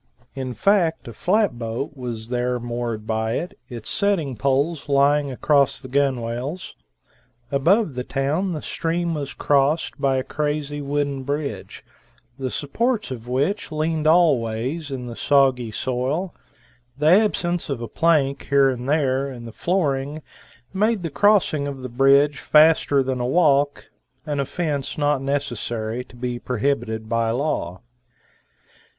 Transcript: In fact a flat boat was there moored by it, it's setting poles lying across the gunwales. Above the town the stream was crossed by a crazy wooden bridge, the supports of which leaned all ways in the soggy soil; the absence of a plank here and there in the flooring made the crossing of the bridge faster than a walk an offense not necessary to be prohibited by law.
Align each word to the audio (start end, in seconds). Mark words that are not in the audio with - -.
In 0.33 0.55
fact 0.55 1.07
a 1.07 1.13
flat 1.13 1.59
boat 1.59 1.95
was 1.95 2.29
there 2.29 2.59
moored 2.59 3.05
by 3.05 3.33
it, 3.33 3.55
it's 3.69 3.87
setting 3.87 4.35
poles 4.35 4.89
lying 4.89 5.29
across 5.29 5.79
the 5.79 5.87
gunwales. 5.87 6.73
Above 7.51 7.93
the 7.93 8.03
town 8.03 8.53
the 8.53 8.63
stream 8.63 9.13
was 9.13 9.35
crossed 9.35 10.01
by 10.01 10.17
a 10.17 10.23
crazy 10.23 10.81
wooden 10.81 11.21
bridge, 11.21 11.85
the 12.39 12.49
supports 12.49 13.11
of 13.11 13.27
which 13.27 13.71
leaned 13.71 14.07
all 14.07 14.39
ways 14.39 14.89
in 14.89 15.05
the 15.05 15.15
soggy 15.15 15.69
soil; 15.69 16.33
the 16.97 17.05
absence 17.05 17.69
of 17.69 17.79
a 17.79 17.87
plank 17.87 18.47
here 18.49 18.71
and 18.71 18.89
there 18.89 19.31
in 19.31 19.45
the 19.45 19.51
flooring 19.51 20.23
made 20.73 21.03
the 21.03 21.11
crossing 21.11 21.67
of 21.67 21.83
the 21.83 21.89
bridge 21.89 22.39
faster 22.39 23.03
than 23.03 23.19
a 23.19 23.27
walk 23.27 23.91
an 24.25 24.39
offense 24.39 24.97
not 24.97 25.21
necessary 25.21 26.03
to 26.03 26.15
be 26.15 26.39
prohibited 26.39 27.07
by 27.07 27.29
law. 27.29 27.81